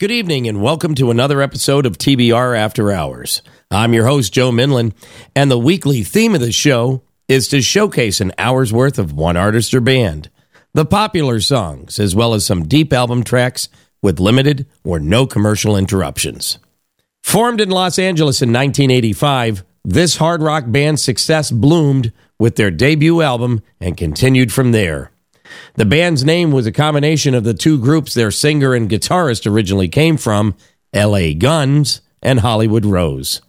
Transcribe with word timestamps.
Good 0.00 0.12
evening 0.12 0.46
and 0.46 0.62
welcome 0.62 0.94
to 0.94 1.10
another 1.10 1.42
episode 1.42 1.84
of 1.84 1.98
TBR 1.98 2.56
After 2.56 2.92
Hours. 2.92 3.42
I'm 3.68 3.92
your 3.92 4.06
host, 4.06 4.32
Joe 4.32 4.52
Minlin, 4.52 4.92
and 5.34 5.50
the 5.50 5.58
weekly 5.58 6.04
theme 6.04 6.36
of 6.36 6.40
the 6.40 6.52
show 6.52 7.02
is 7.26 7.48
to 7.48 7.60
showcase 7.60 8.20
an 8.20 8.30
hour's 8.38 8.72
worth 8.72 9.00
of 9.00 9.12
one 9.12 9.36
artist 9.36 9.74
or 9.74 9.80
band, 9.80 10.30
the 10.72 10.84
popular 10.84 11.40
songs, 11.40 11.98
as 11.98 12.14
well 12.14 12.32
as 12.32 12.46
some 12.46 12.68
deep 12.68 12.92
album 12.92 13.24
tracks 13.24 13.68
with 14.00 14.20
limited 14.20 14.68
or 14.84 15.00
no 15.00 15.26
commercial 15.26 15.76
interruptions. 15.76 16.60
Formed 17.24 17.60
in 17.60 17.68
Los 17.68 17.98
Angeles 17.98 18.40
in 18.40 18.50
1985, 18.50 19.64
this 19.84 20.18
hard 20.18 20.42
rock 20.42 20.62
band's 20.68 21.02
success 21.02 21.50
bloomed 21.50 22.12
with 22.38 22.54
their 22.54 22.70
debut 22.70 23.20
album 23.20 23.62
and 23.80 23.96
continued 23.96 24.52
from 24.52 24.70
there. 24.70 25.10
The 25.74 25.84
band's 25.84 26.24
name 26.24 26.50
was 26.50 26.66
a 26.66 26.72
combination 26.72 27.34
of 27.34 27.44
the 27.44 27.54
two 27.54 27.78
groups 27.78 28.14
their 28.14 28.30
singer 28.30 28.74
and 28.74 28.88
guitarist 28.88 29.50
originally 29.50 29.88
came 29.88 30.16
from, 30.16 30.54
LA 30.94 31.32
Guns 31.36 32.00
and 32.22 32.40
Hollywood 32.40 32.84
Rose. 32.84 33.42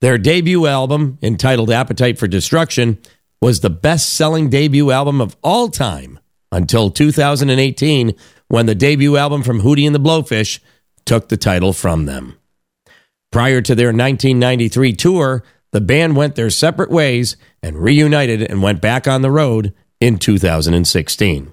Their 0.00 0.18
debut 0.18 0.66
album, 0.66 1.18
entitled 1.22 1.70
Appetite 1.70 2.18
for 2.18 2.26
Destruction, 2.26 2.98
was 3.40 3.60
the 3.60 3.70
best 3.70 4.12
selling 4.12 4.50
debut 4.50 4.90
album 4.90 5.20
of 5.20 5.36
all 5.42 5.68
time 5.68 6.18
until 6.50 6.90
2018, 6.90 8.14
when 8.48 8.66
the 8.66 8.74
debut 8.74 9.16
album 9.16 9.42
from 9.42 9.62
Hootie 9.62 9.86
and 9.86 9.94
the 9.94 10.00
Blowfish 10.00 10.60
took 11.04 11.28
the 11.28 11.36
title 11.36 11.72
from 11.72 12.06
them. 12.06 12.36
Prior 13.30 13.62
to 13.62 13.74
their 13.74 13.88
1993 13.88 14.92
tour, 14.92 15.44
the 15.70 15.80
band 15.80 16.16
went 16.16 16.34
their 16.34 16.50
separate 16.50 16.90
ways 16.90 17.36
and 17.62 17.78
reunited 17.78 18.42
and 18.42 18.62
went 18.62 18.82
back 18.82 19.08
on 19.08 19.22
the 19.22 19.30
road 19.30 19.72
in 20.02 20.18
2016. 20.18 21.52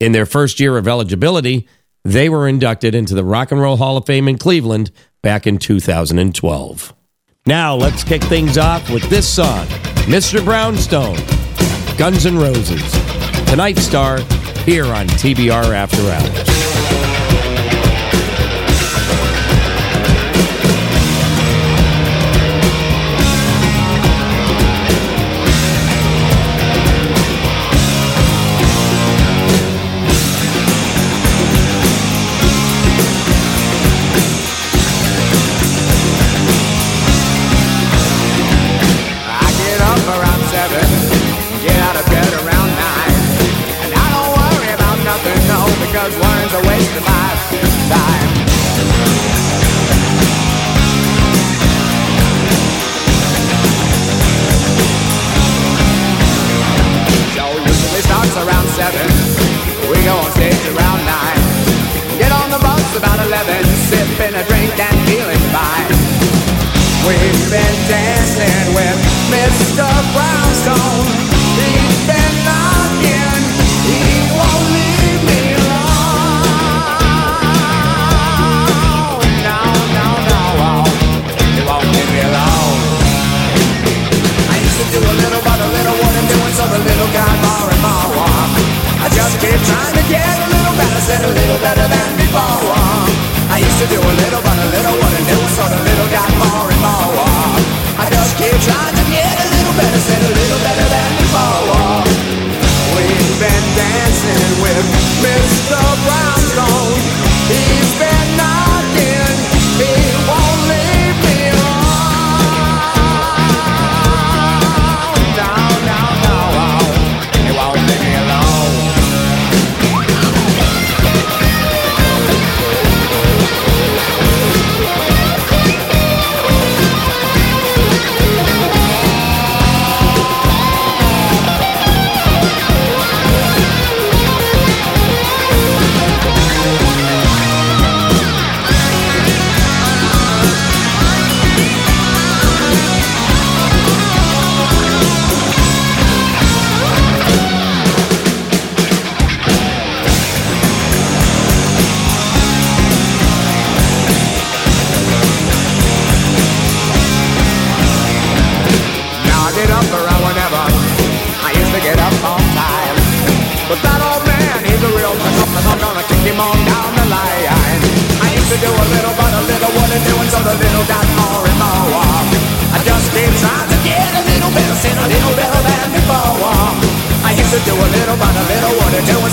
In 0.00 0.12
their 0.12 0.24
first 0.24 0.60
year 0.60 0.78
of 0.78 0.88
eligibility, 0.88 1.68
they 2.02 2.30
were 2.30 2.48
inducted 2.48 2.94
into 2.94 3.14
the 3.14 3.22
Rock 3.22 3.52
and 3.52 3.60
Roll 3.60 3.76
Hall 3.76 3.98
of 3.98 4.06
Fame 4.06 4.28
in 4.28 4.38
Cleveland 4.38 4.90
back 5.22 5.46
in 5.46 5.58
2012. 5.58 6.94
Now, 7.44 7.74
let's 7.76 8.02
kick 8.02 8.22
things 8.24 8.56
off 8.56 8.88
with 8.88 9.02
this 9.10 9.28
song 9.28 9.66
Mr. 10.06 10.42
Brownstone, 10.42 11.18
Guns 11.98 12.24
N' 12.24 12.38
Roses. 12.38 12.90
Tonight's 13.46 13.82
star 13.82 14.20
here 14.64 14.86
on 14.86 15.06
TBR 15.08 15.74
After 15.74 16.00
Hours. 16.00 17.19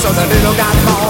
So 0.08 0.14
the 0.14 0.26
little 0.28 0.56
got 0.56 0.76
more 0.86 1.07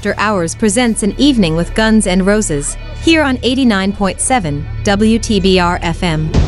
After 0.00 0.14
Hours 0.16 0.54
presents 0.54 1.02
an 1.02 1.14
evening 1.18 1.56
with 1.56 1.74
Guns 1.74 2.06
N' 2.06 2.24
Roses 2.24 2.74
here 3.02 3.22
on 3.22 3.36
89.7 3.36 4.64
WTBR 4.82 5.78
FM. 5.82 6.39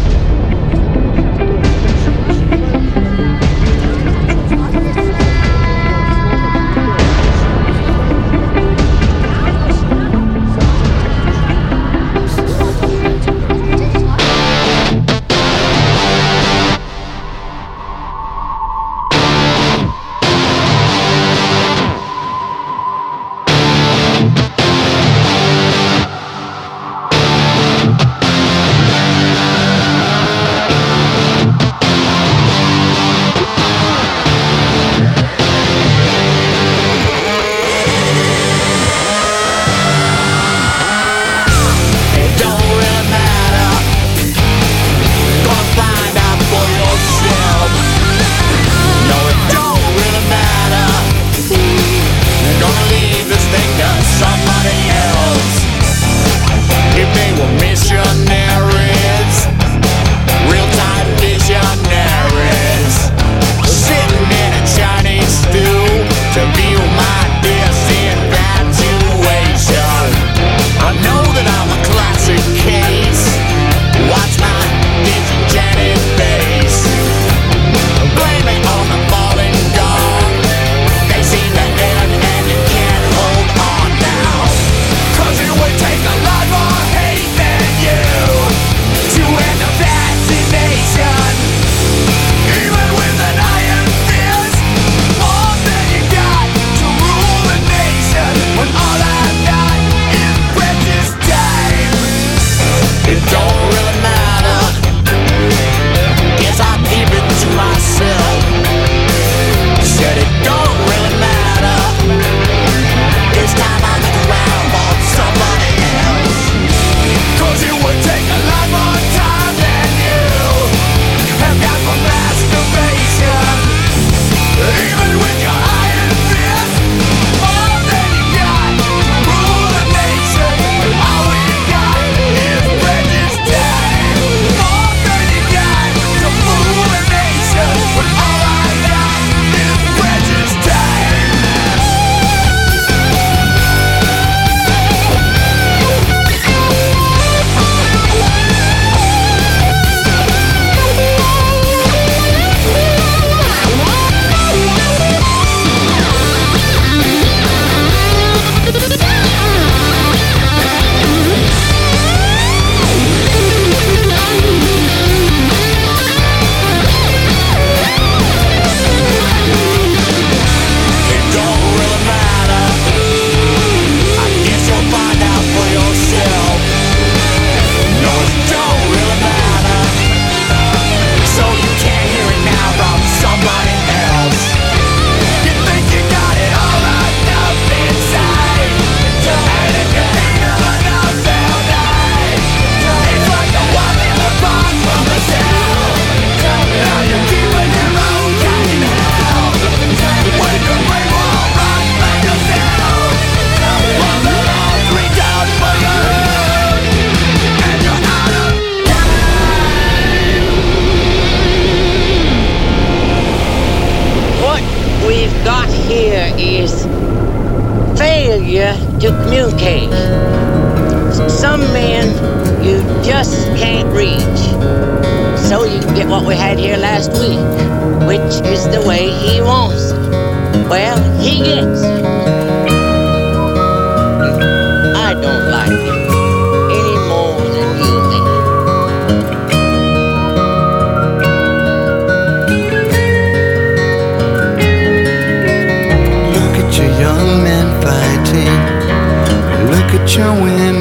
You 250.05 250.25
when 250.43 250.72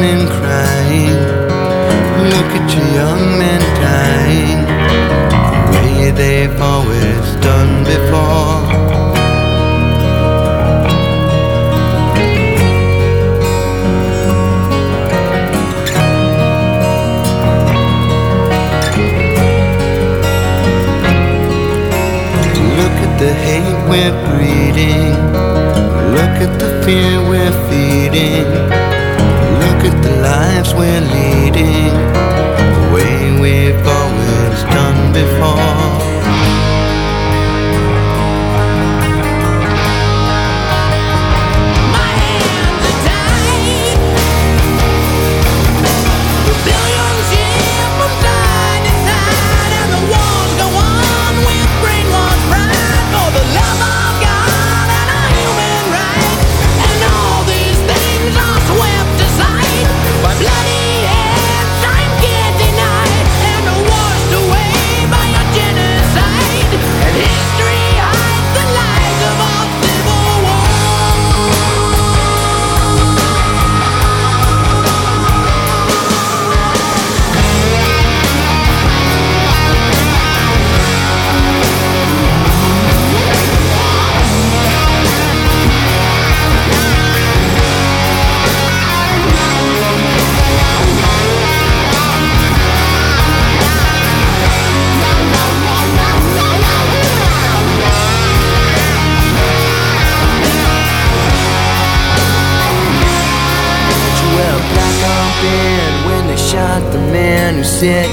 said 107.82 108.06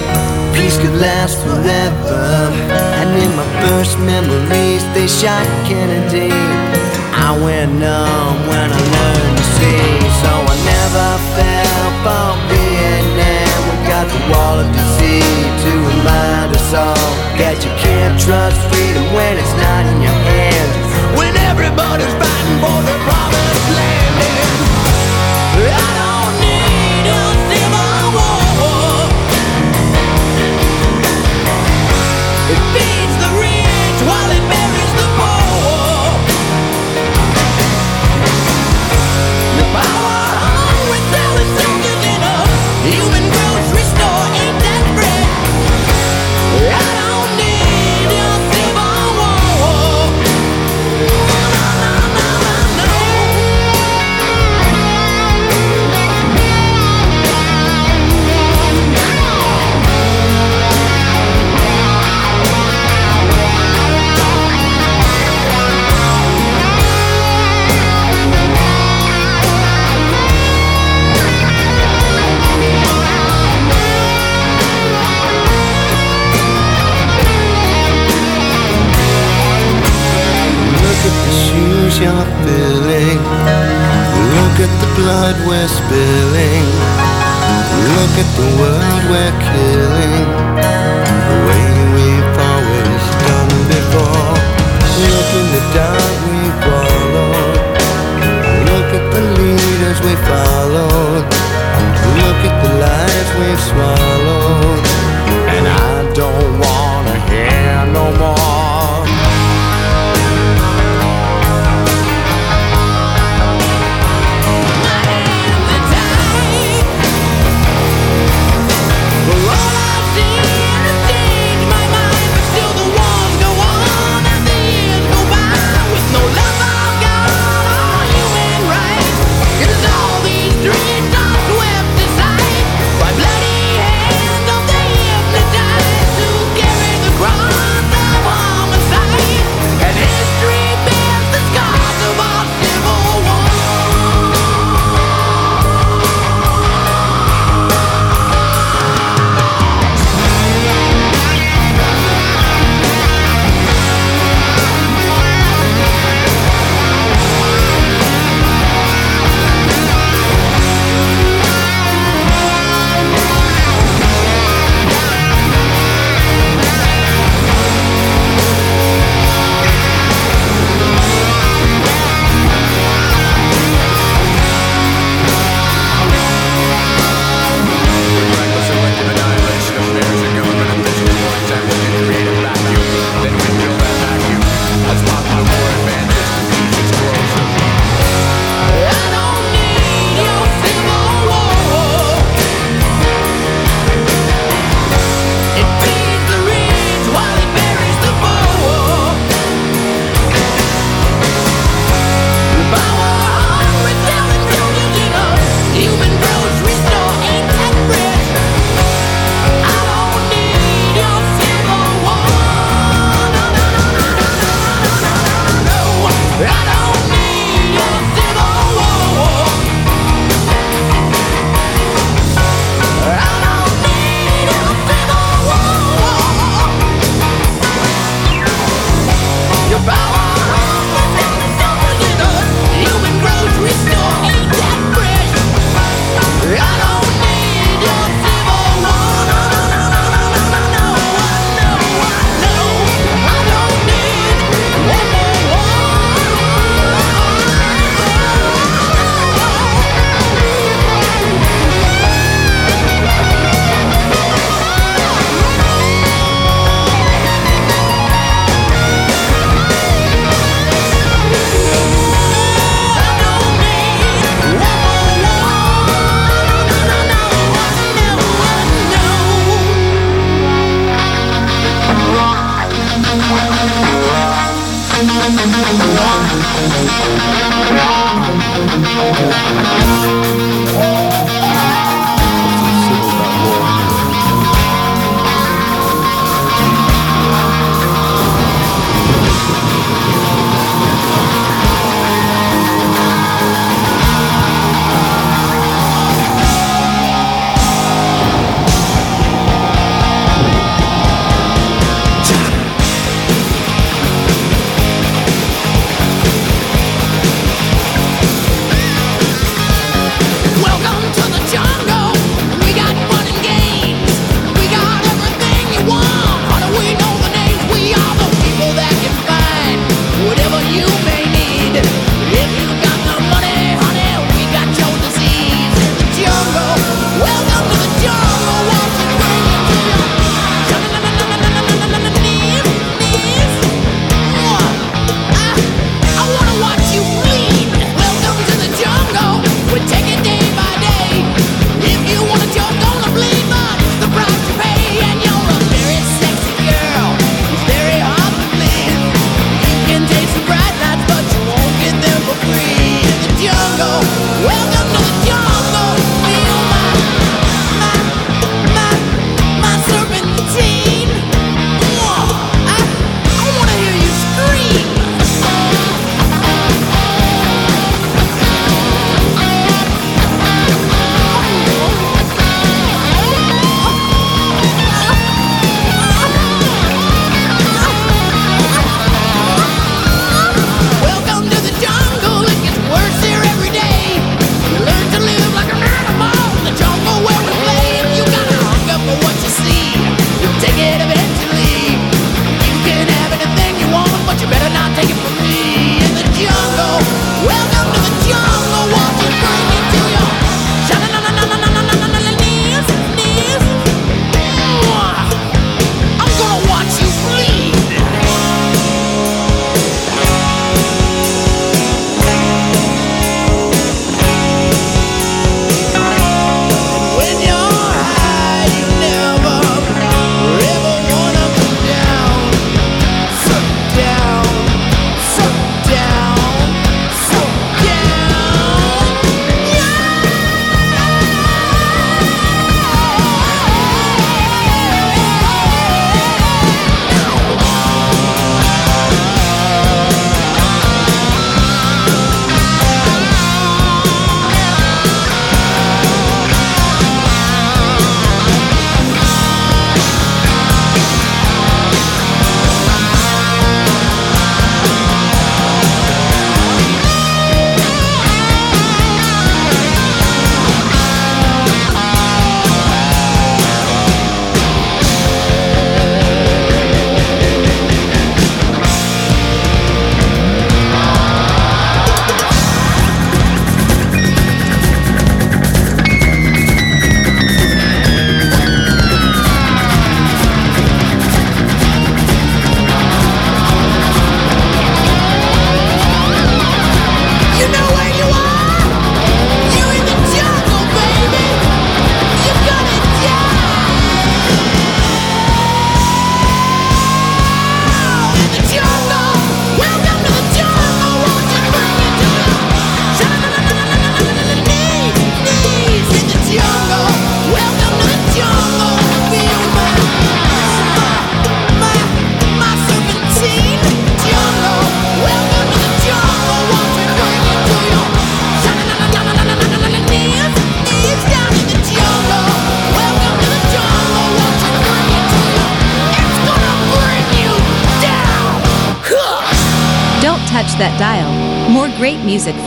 peace 0.56 0.78
could 0.80 0.96
last 0.96 1.36
forever. 1.44 2.24
And 3.00 3.10
in 3.20 3.30
my 3.36 3.44
first 3.60 3.98
memories, 4.00 4.80
they 4.96 5.06
shot 5.06 5.44
Kennedy. 5.68 6.32
I 7.12 7.36
went 7.36 7.76
numb 7.76 8.36
when 8.48 8.68
I 8.72 8.80
learned 8.96 9.36
to 9.36 9.46
see, 9.60 9.84
so 10.24 10.32
I 10.32 10.56
never 10.72 11.08
felt 11.36 11.94
for 12.00 12.28
Vietnam. 12.48 13.58
We 13.68 13.76
got 13.92 14.06
the 14.08 14.22
wall 14.32 14.56
of 14.64 14.68
D.C. 14.72 15.20
to 15.20 15.70
remind 15.92 16.48
us 16.56 16.72
all 16.72 17.08
that 17.36 17.60
you 17.60 17.72
can't 17.76 18.16
trust 18.16 18.56
freedom 18.72 19.04
when 19.12 19.36
it's 19.36 19.56
not 19.60 19.84
in 19.84 20.00
your 20.00 20.18
hands. 20.32 20.74
When 21.20 21.36
everybody's 21.44 22.14
fighting 22.16 22.58
for 22.64 22.78
their 22.88 23.00
promised 23.04 23.68
land. 23.76 23.97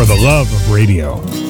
for 0.00 0.06
the 0.06 0.16
love 0.16 0.50
of 0.50 0.70
radio. 0.70 1.49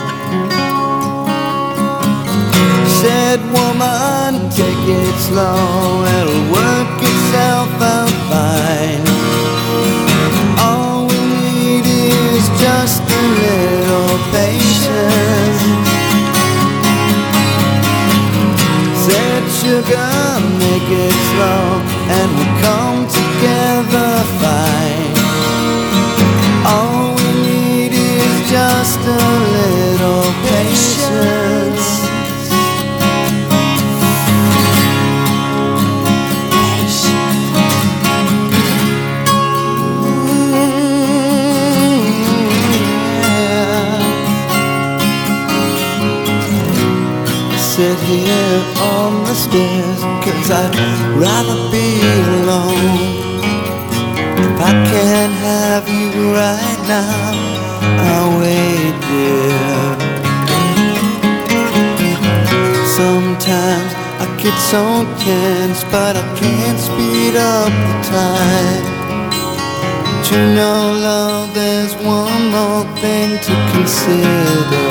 Woman, 3.81 4.49
take 4.51 4.85
it 5.01 5.15
slow, 5.27 6.05
it'll 6.17 6.45
work 6.53 6.97
itself 7.01 7.69
out 7.81 8.13
fine. 8.29 9.05
All 10.59 11.07
we 11.07 11.21
need 11.41 11.85
is 11.85 12.45
just 12.61 13.01
a 13.01 13.23
little 13.41 14.17
patience. 14.37 15.63
Said 19.05 19.43
sugar, 19.61 20.13
make 20.61 20.89
it 21.05 21.17
slow, 21.31 21.65
and 22.17 22.27
we'll 22.37 22.55
come 22.61 22.99
together 23.19 24.40
now, 56.91 57.31
I'll 58.11 58.31
wait 58.43 58.95
there. 59.11 59.93
Sometimes 62.99 63.91
I 64.23 64.25
get 64.41 64.57
so 64.71 64.83
tense, 65.23 65.81
but 65.95 66.13
I 66.23 66.25
can't 66.41 66.79
speed 66.87 67.35
up 67.55 67.71
the 67.87 67.95
time. 68.19 68.83
But 70.11 70.25
you 70.31 70.43
know, 70.57 70.79
love, 71.07 71.47
there's 71.53 71.93
one 72.19 72.43
more 72.57 72.83
thing 73.01 73.29
to 73.47 73.53
consider. 73.73 74.89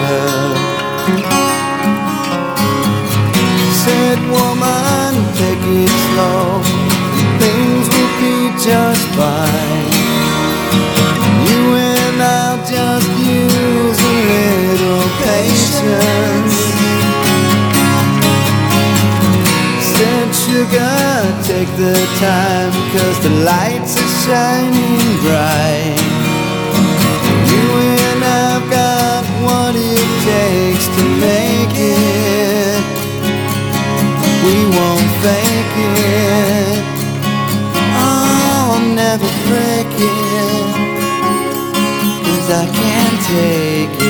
Said 3.83 4.19
woman, 4.37 5.13
take 5.41 5.65
it 5.83 5.93
slow, 6.07 6.45
things 7.43 7.87
will 7.93 8.13
be 8.25 8.37
just 8.67 9.05
fine. 9.19 10.00
Patience. 15.31 16.57
Said 19.95 20.29
sugar, 20.45 20.99
take 21.51 21.71
the 21.85 21.97
time, 22.27 22.73
cause 22.93 23.19
the 23.27 23.35
lights 23.53 23.93
are 24.03 24.13
shining 24.25 25.03
bright. 25.25 26.01
You 27.53 27.67
and 28.07 28.21
I've 28.45 28.67
got 28.79 29.23
what 29.47 29.75
it 29.77 30.09
takes 30.31 30.87
to 30.97 31.03
make 31.29 31.75
it. 31.79 32.83
We 34.47 34.57
won't 34.77 35.11
fake 35.25 35.77
it. 36.09 36.83
Oh, 38.03 38.73
I'll 38.73 38.85
never 39.03 39.31
break 39.49 39.93
it. 40.15 40.67
Cause 42.27 42.47
I 42.63 42.65
can't 42.81 43.19
take 43.35 43.97
it. 44.05 44.10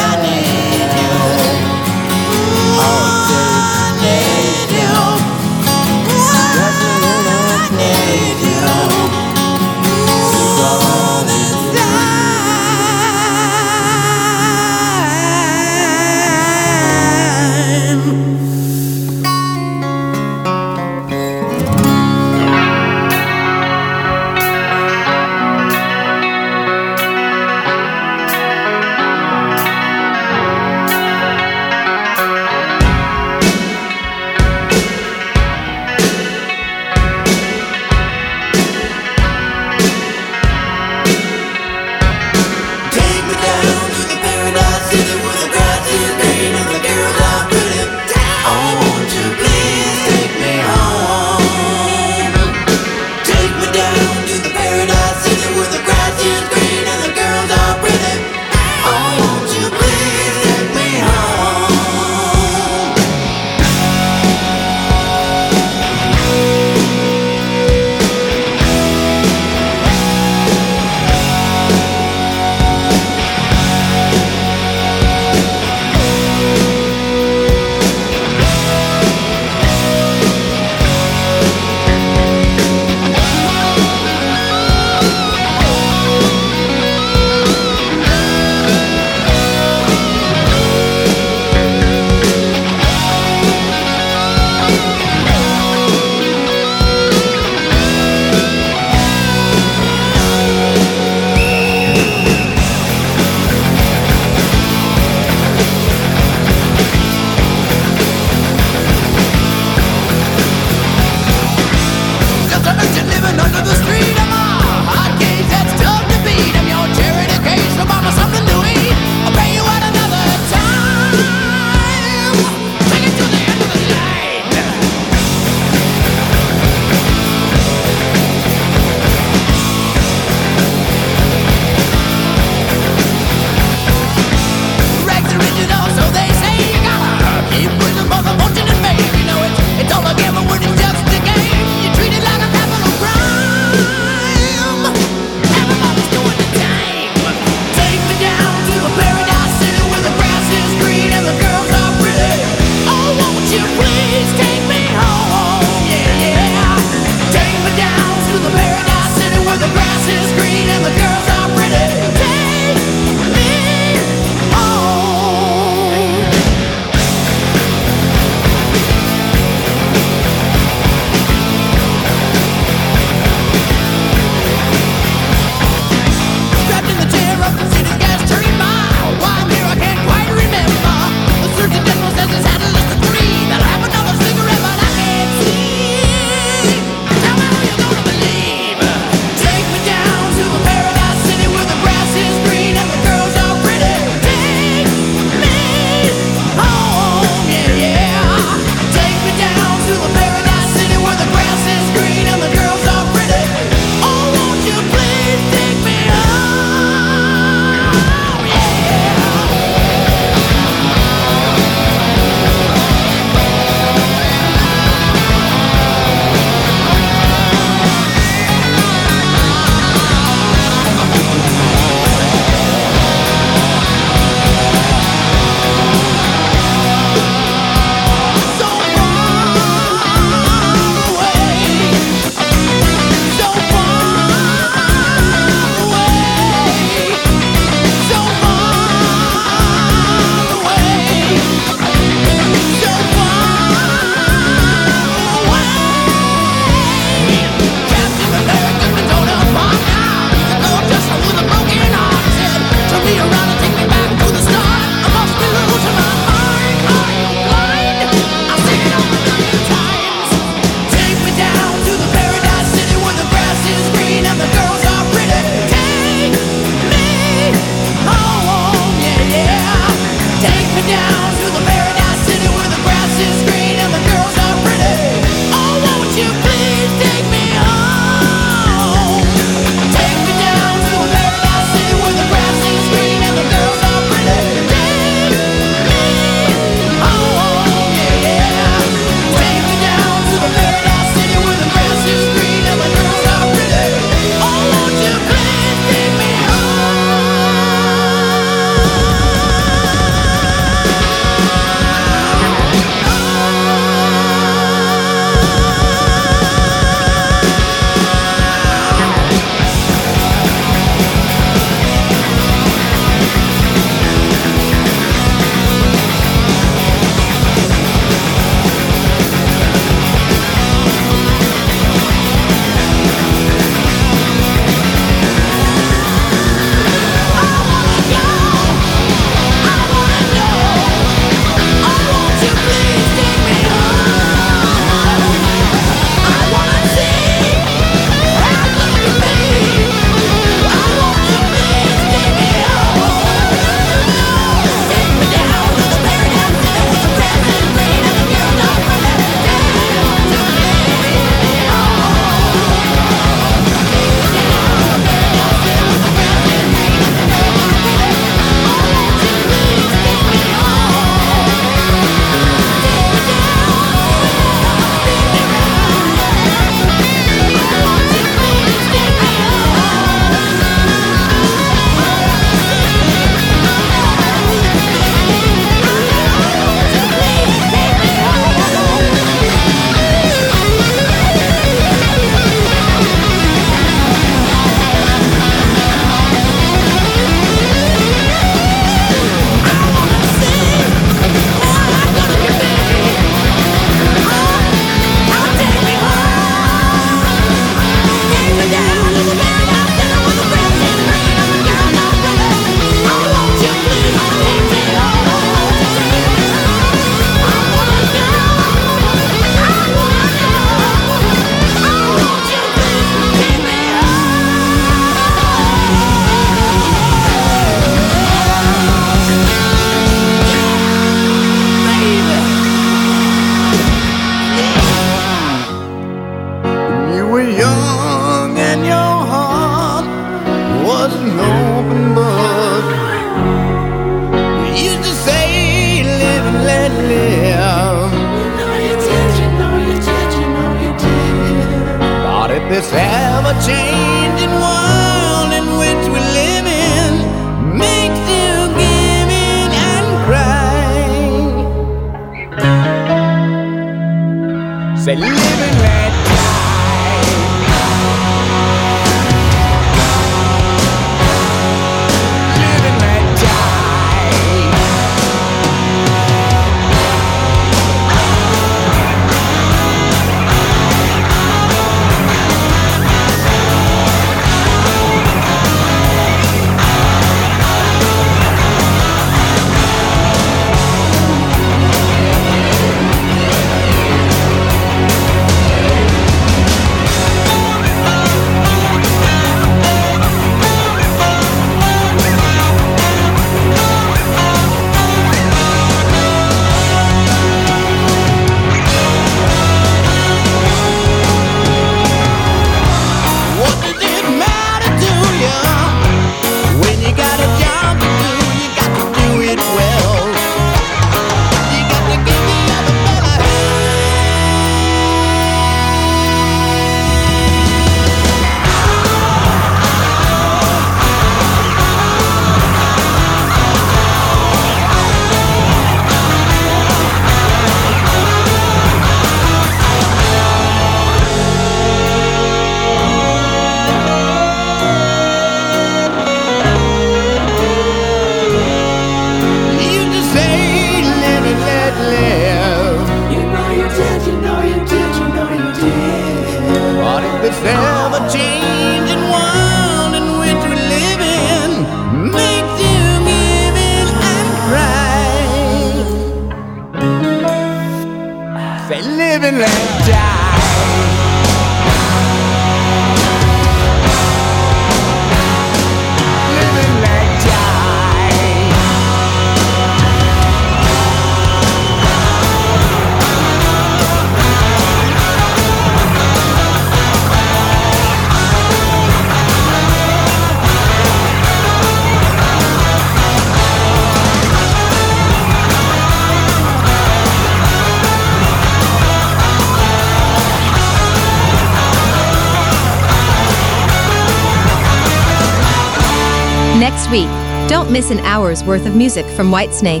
Don't 597.68 597.92
miss 597.92 598.10
an 598.10 598.18
hour's 598.20 598.64
worth 598.64 598.86
of 598.86 598.96
music 598.96 599.26
from 599.26 599.50
Whitesnake. 599.50 600.00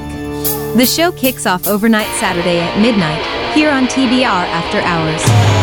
The 0.78 0.86
show 0.86 1.12
kicks 1.12 1.44
off 1.44 1.66
overnight 1.66 2.06
Saturday 2.18 2.60
at 2.60 2.80
midnight 2.80 3.22
here 3.54 3.70
on 3.70 3.84
TBR 3.84 4.24
After 4.24 4.78
Hours. 4.80 5.57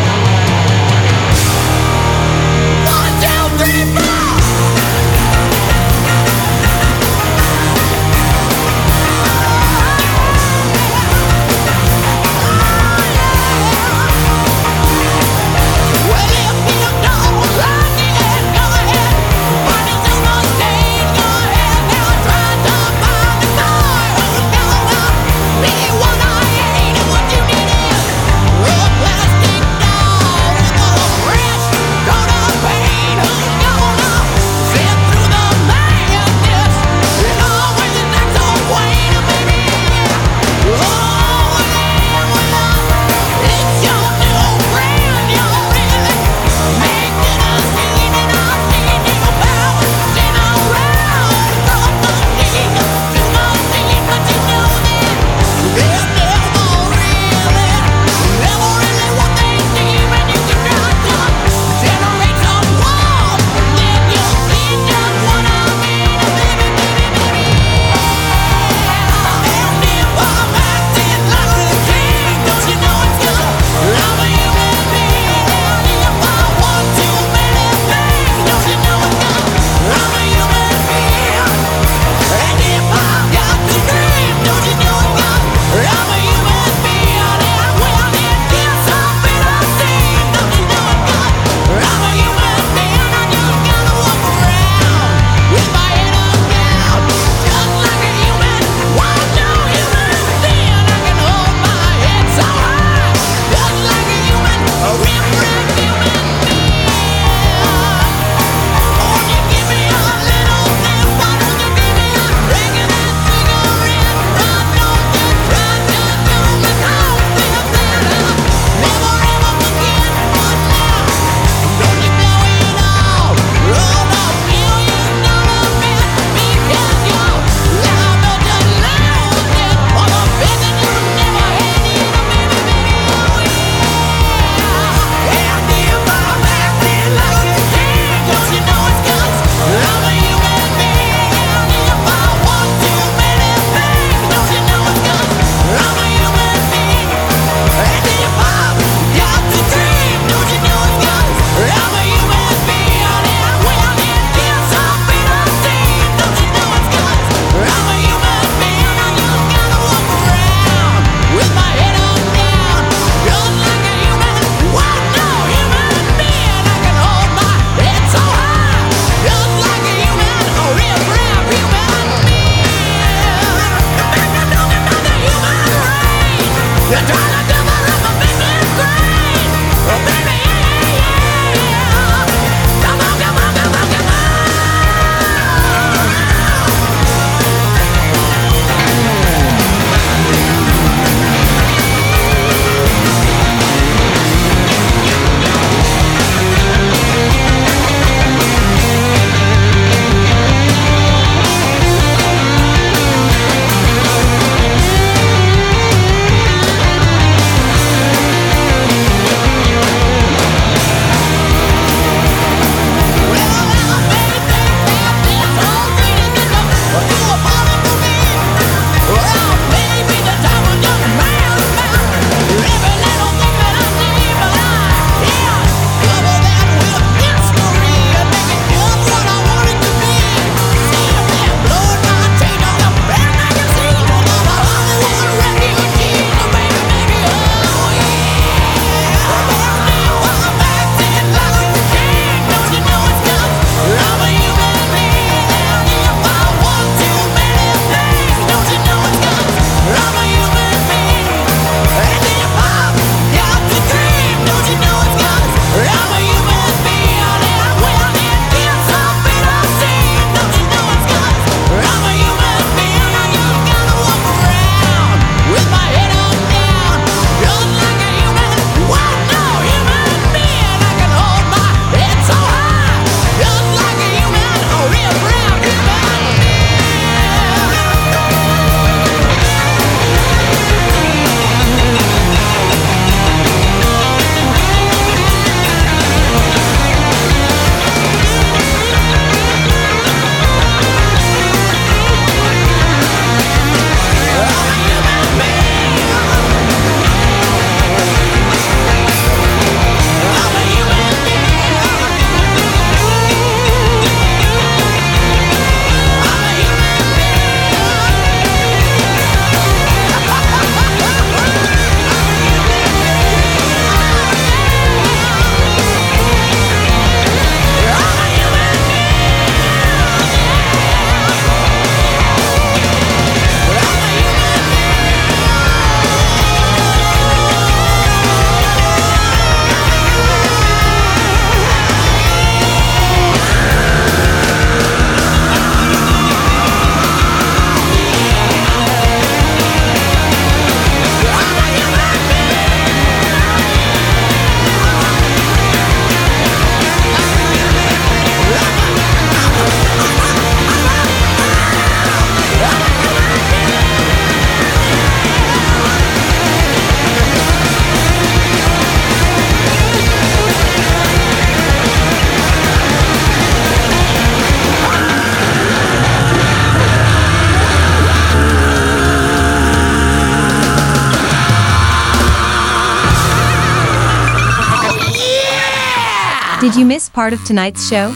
miss 376.96 377.10
part 377.10 377.34
of 377.34 377.44
tonight's 377.44 377.86
show? 377.86 378.14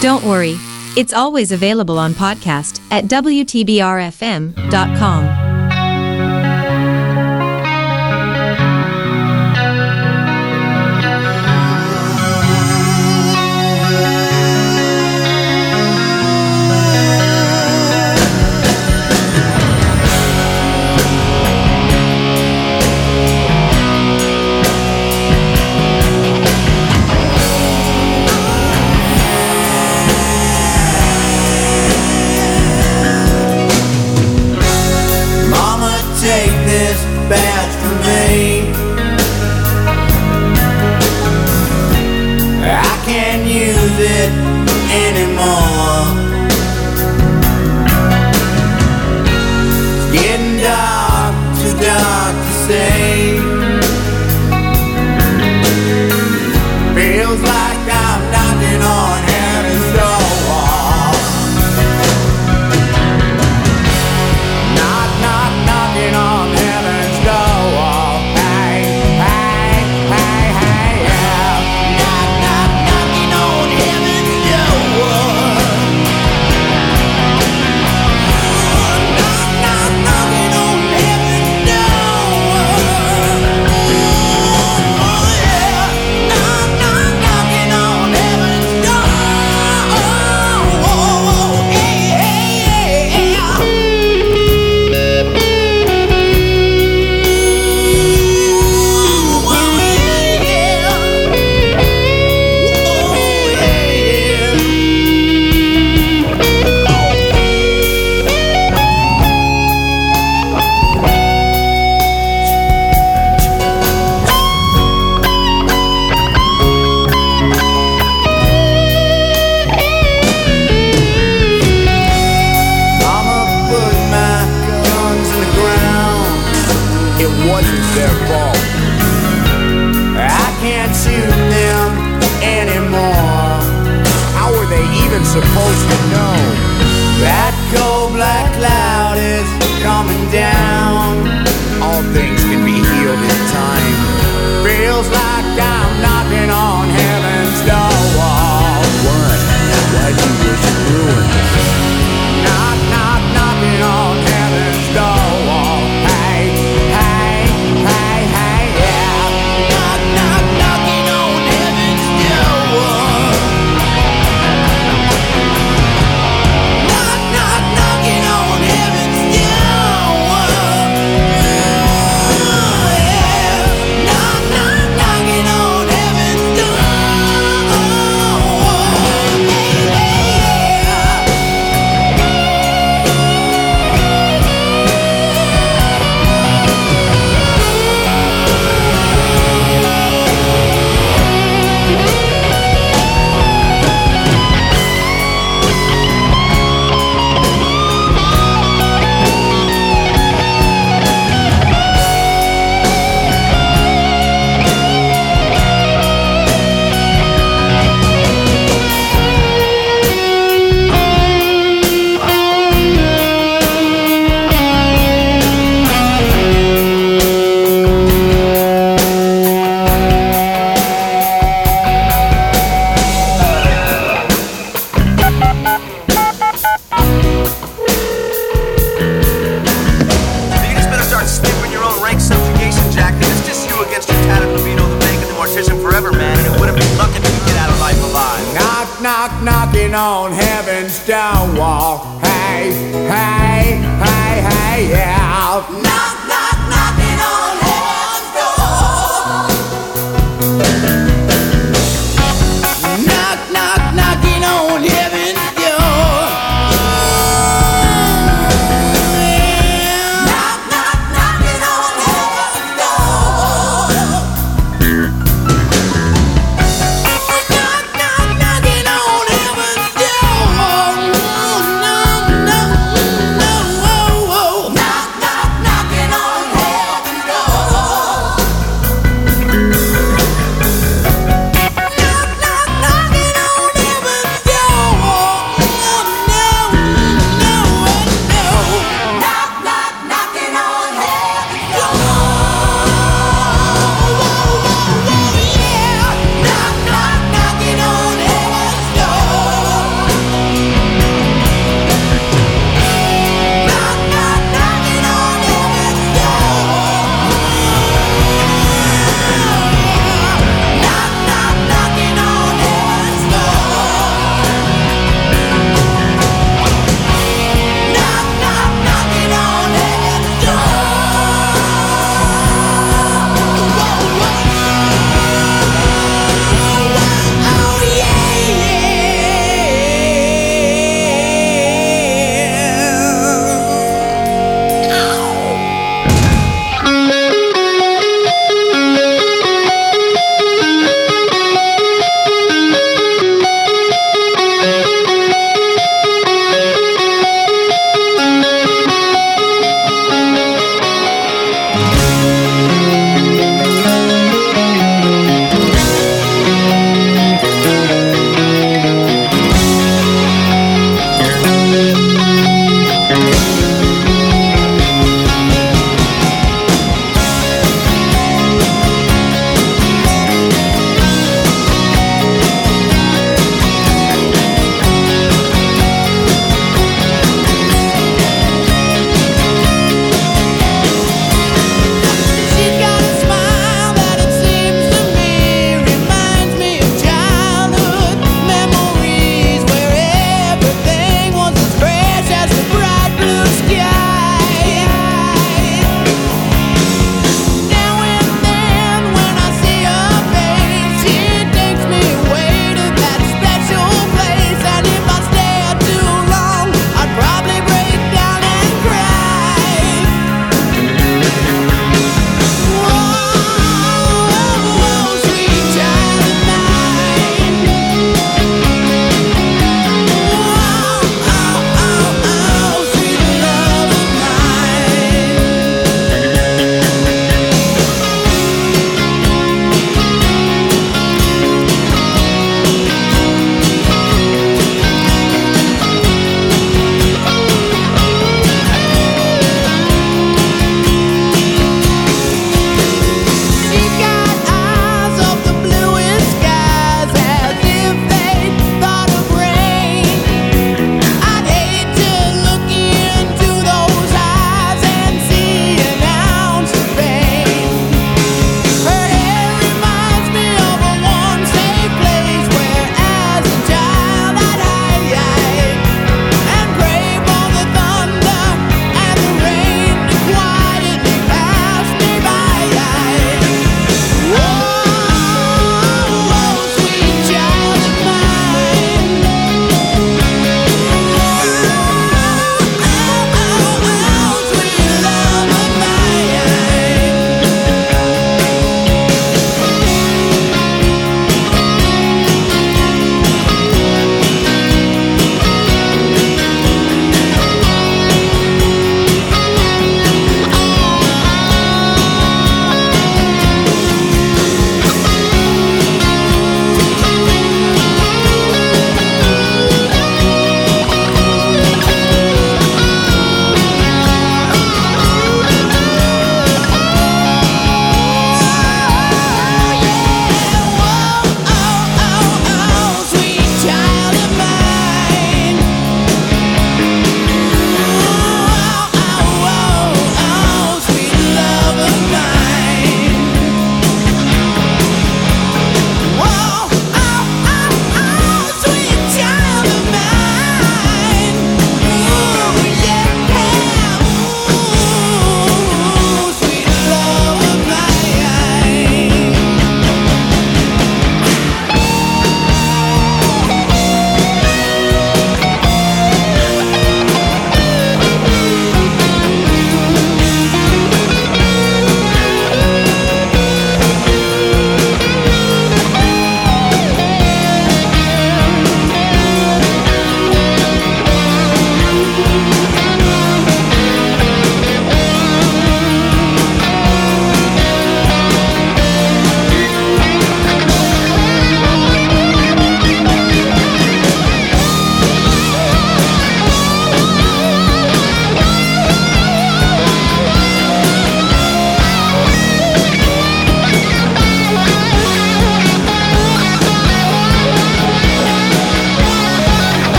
Don't 0.00 0.24
worry, 0.24 0.56
it's 0.96 1.12
always 1.12 1.52
available 1.52 1.96
on 1.96 2.12
podcast 2.12 2.80
at 2.90 3.04
WTBRFM.com. 3.04 5.45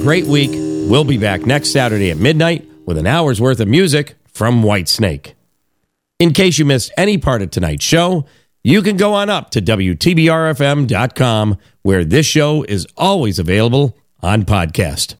great 0.00 0.24
week. 0.26 0.50
We'll 0.90 1.04
be 1.04 1.18
back 1.18 1.46
next 1.46 1.72
Saturday 1.72 2.10
at 2.10 2.16
midnight 2.16 2.66
with 2.86 2.96
an 2.96 3.06
hour's 3.06 3.40
worth 3.40 3.60
of 3.60 3.68
music 3.68 4.14
from 4.26 4.62
Whitesnake. 4.62 5.34
In 6.18 6.32
case 6.32 6.58
you 6.58 6.64
missed 6.64 6.90
any 6.96 7.18
part 7.18 7.42
of 7.42 7.50
tonight's 7.50 7.84
show, 7.84 8.24
you 8.64 8.82
can 8.82 8.96
go 8.96 9.14
on 9.14 9.30
up 9.30 9.50
to 9.50 9.62
WTBRFM.com 9.62 11.58
where 11.82 12.04
this 12.04 12.26
show 12.26 12.62
is 12.64 12.86
always 12.96 13.38
available 13.38 13.96
on 14.22 14.44
podcast. 14.44 15.08